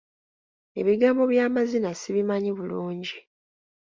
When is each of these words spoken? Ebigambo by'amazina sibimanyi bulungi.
Ebigambo 0.79 1.23
by'amazina 1.31 1.89
sibimanyi 1.99 2.51
bulungi. 2.57 3.17